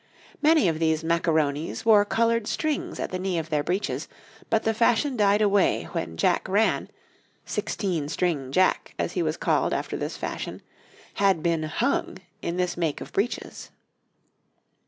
Many 0.41 0.67
of 0.67 0.79
these 0.79 1.03
Macaronis 1.03 1.85
wore 1.85 2.05
coloured 2.05 2.47
strings 2.47 2.99
at 2.99 3.11
the 3.11 3.19
knee 3.19 3.37
of 3.37 3.51
their 3.51 3.61
breeches, 3.63 4.07
but 4.49 4.63
the 4.63 4.73
fashion 4.73 5.15
died 5.15 5.43
away 5.43 5.83
when 5.91 6.17
Jack 6.17 6.47
Rann, 6.49 6.89
'Sixteen 7.45 8.09
String 8.09 8.51
Jack,' 8.51 8.95
as 8.97 9.11
he 9.11 9.21
was 9.21 9.37
called 9.37 9.73
after 9.73 9.95
this 9.97 10.17
fashion, 10.17 10.63
had 11.13 11.43
been 11.43 11.61
hung 11.61 12.17
in 12.41 12.57
this 12.57 12.75
make 12.75 12.99
of 12.99 13.13
breeches. 13.13 13.69